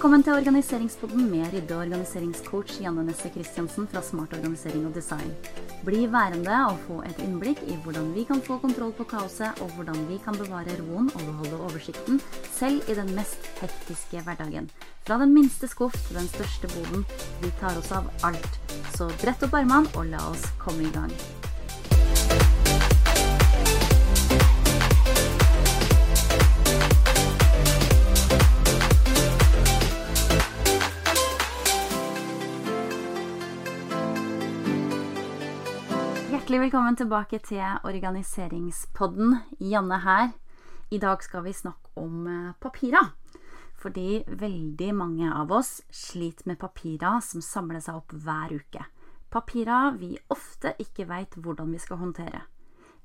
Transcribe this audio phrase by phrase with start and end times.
[0.00, 5.34] Velkommen til Organiseringspodden med rydde- og organiseringscoach Janne Nesse Christiansen fra Smart organisering og design.
[5.84, 9.68] Bli værende og få et innblikk i hvordan vi kan få kontroll på kaoset, og
[9.76, 12.16] hvordan vi kan bevare roen og beholde oversikten,
[12.54, 14.70] selv i den mest hektiske hverdagen.
[15.04, 17.04] Fra den minste skuff til den største boden.
[17.44, 18.58] Vi tar oss av alt.
[18.96, 21.12] Så brett opp armene og la oss komme i gang.
[36.50, 39.36] Hjertelig velkommen tilbake til organiseringspodden.
[39.62, 40.32] Janne her.
[40.90, 43.12] I dag skal vi snakke om eh, papirer.
[43.78, 48.82] Fordi veldig mange av oss sliter med papirer som samler seg opp hver uke.
[49.30, 52.42] Papirer vi ofte ikke veit hvordan vi skal håndtere.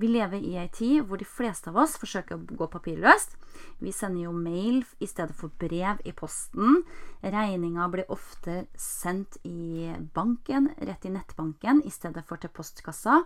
[0.00, 3.36] Vi lever i ei tid hvor de fleste av oss forsøker å gå papirløst.
[3.84, 6.80] Vi sender jo mail i stedet for brev i posten.
[7.20, 13.22] Regninga blir ofte sendt i banken, rett i nettbanken, i stedet for til postkassa.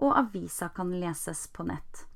[0.00, 2.06] Og avisa kan leses på nett.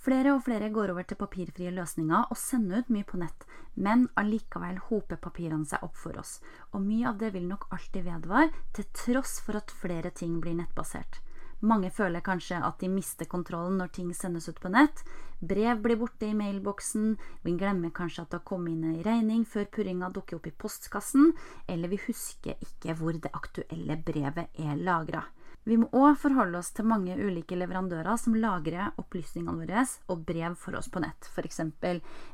[0.00, 3.42] Flere og flere går over til papirfrie løsninger og sender ut mye på nett,
[3.76, 6.38] men allikevel hoper papirene seg opp for oss.
[6.72, 10.56] Og mye av det vil nok alltid vedvare, til tross for at flere ting blir
[10.56, 11.20] nettbasert.
[11.60, 15.02] Mange føler kanskje at de mister kontrollen når ting sendes ut på nett.
[15.40, 19.44] Brev blir borte i mailboksen, vi glemmer kanskje at det har kommet inn en regning
[19.48, 21.34] før purringa dukker opp i postkassen,
[21.68, 25.24] eller vi husker ikke hvor det aktuelle brevet er lagra.
[25.68, 30.56] Vi må òg forholde oss til mange ulike leverandører som lagrer opplysningene våre og brev
[30.60, 31.60] for oss på nett, f.eks.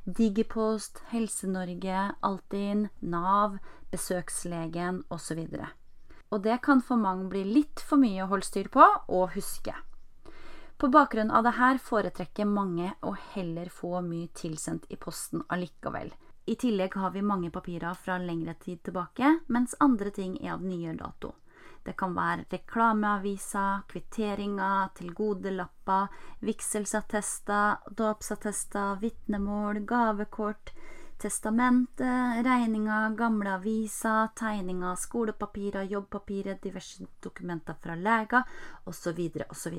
[0.06, 3.58] Digipost, Helse-Norge, Altinn, Nav,
[3.90, 5.42] Besøkslegen osv
[6.30, 9.74] og det kan for mange bli litt for mye å holde styr på og huske.
[10.76, 16.10] På bakgrunn av dette foretrekker mange å heller få mye tilsendt i posten allikevel.
[16.46, 20.62] I tillegg har vi mange papirer fra lengre tid tilbake, mens andre ting er av
[20.62, 21.32] nyere dato.
[21.86, 26.12] Det kan være reklameaviser, kvitteringer, tilgodelapper,
[26.46, 30.74] vigselsattester, dåpsattester, vitnemål, gavekort,
[31.22, 38.44] testamentet, regninger, gamle aviser, tegninger, skolepapirer, jobbpapirer, diverse dokumenter fra leger
[38.86, 39.22] osv.
[39.48, 39.78] osv.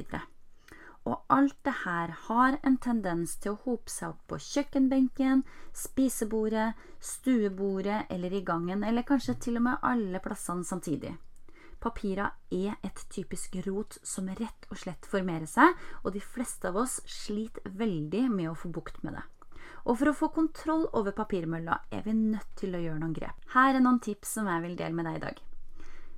[1.07, 6.73] Og alt det her har en tendens til å hope seg opp på kjøkkenbenken, spisebordet,
[6.99, 11.13] stuebordet eller i gangen, eller kanskje til og med alle plassene samtidig.
[11.79, 16.81] Papirer er et typisk rot som rett og slett formerer seg, og de fleste av
[16.83, 19.25] oss sliter veldig med å få bukt med det.
[19.87, 23.37] Og for å få kontroll over papirmølla er vi nødt til å gjøre noen grep.
[23.53, 25.37] Her er noen tips som jeg vil dele med deg i dag.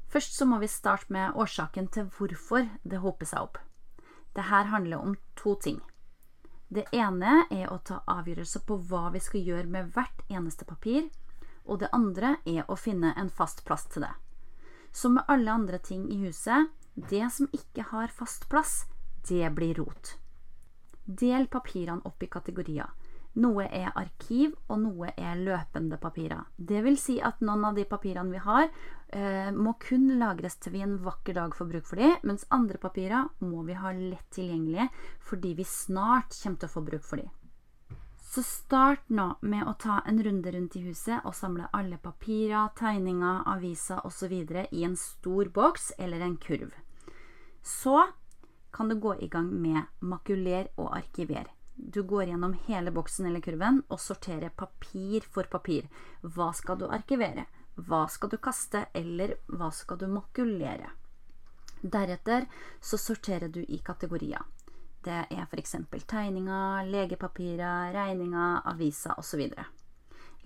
[0.10, 3.60] Først så må vi starte med årsaken til hvorfor det hoper seg opp.
[4.34, 5.78] Dette handler om to ting.
[6.70, 11.10] Det ene er å ta avgjørelser på hva vi skal gjøre med hvert eneste papir.
[11.70, 14.14] Og det andre er å finne en fast plass til det.
[14.92, 18.88] Som med alle andre ting i huset, det som ikke har fast plass,
[19.30, 20.16] det blir rot.
[21.06, 22.90] Del papirene opp i kategorier.
[23.38, 26.48] Noe er arkiv, og noe er løpende papirer.
[26.58, 28.70] Det vil si at noen av de papirene vi har,
[29.10, 32.78] eh, må kun lagres til vi en vakker dag får bruk for dem, mens andre
[32.78, 37.18] papirer må vi ha lett tilgjengelige fordi vi snart kommer til å få bruk for
[37.18, 37.30] dem.
[38.30, 42.70] Så start nå med å ta en runde rundt i huset og samle alle papirer,
[42.78, 44.34] tegninger, aviser osv.
[44.72, 46.74] i en stor boks eller en kurv.
[47.64, 48.12] Så
[48.72, 51.48] kan du gå i gang med makuler og arkiver.
[51.82, 55.88] Du går gjennom hele boksen eller kurven og sorterer papir for papir.
[56.22, 57.46] Hva skal du arkivere?
[57.80, 60.92] Hva skal du kaste, eller hva skal du makulere?
[61.80, 62.50] Deretter
[62.84, 64.44] så sorterer du i kategorier.
[65.08, 65.78] Det er f.eks.
[66.04, 69.48] tegninger, legepapirer, regninger, aviser osv.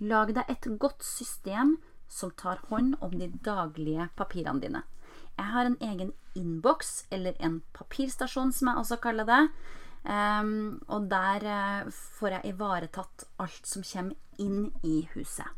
[0.06, 4.84] Lag deg et godt system som tar hånd om de daglige papirene dine.
[5.34, 9.42] Jeg har en egen innboks, eller en papirstasjon som jeg også kaller det.
[10.04, 15.48] Um, og der uh, får jeg ivaretatt alt som kommer inn i huset.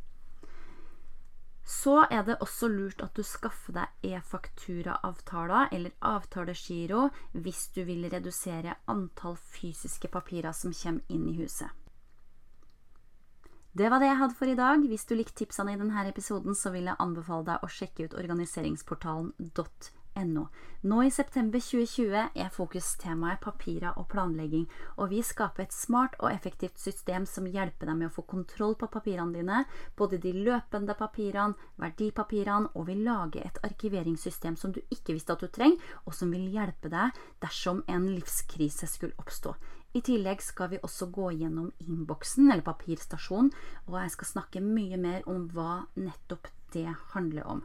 [1.67, 8.07] Så er det også lurt at du skaffer deg e-fakturaavtaler eller avtalegiro hvis du vil
[8.13, 11.67] redusere antall fysiske papirer som kommer inn i huset.
[13.77, 14.87] Det var det jeg hadde for i dag.
[14.89, 18.15] Hvis du likte tipsene i denne episoden, så vil jeg anbefale deg å sjekke ut
[18.23, 20.49] organiseringsportalen.no No.
[20.81, 24.65] Nå i september 2020 er fokustemaet papirer og planlegging,
[24.97, 28.77] og vi skaper et smart og effektivt system som hjelper deg med å få kontroll
[28.81, 29.65] på papirene dine,
[29.99, 35.45] både de løpende papirene, verdipapirene, og vi lager et arkiveringssystem som du ikke visste at
[35.45, 39.53] du trenger, og som vil hjelpe deg dersom en livskrise skulle oppstå.
[39.97, 43.53] I tillegg skal vi også gå gjennom innboksen, eller papirstasjonen,
[43.89, 47.63] og jeg skal snakke mye mer om hva nettopp det handler om.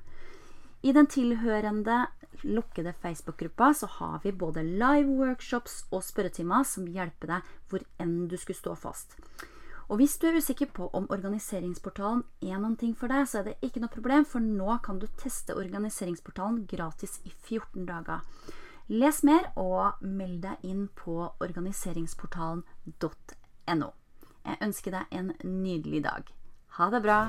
[0.82, 2.08] I den tilhørende
[2.42, 8.28] lukkede Facebook-gruppa så har vi både live workshops og spørretimer som hjelper deg hvor enn
[8.32, 9.16] du skulle stå fast.
[9.92, 13.46] Og hvis du er usikker på om organiseringsportalen er noen ting for deg, så er
[13.50, 18.20] det ikke noe problem, for nå kan du teste organiseringsportalen gratis i 14 dager.
[18.88, 23.90] Les mer og meld deg inn på organiseringsportalen.no.
[24.48, 26.24] Jeg ønsker deg en nydelig dag.
[26.80, 27.28] Ha det bra!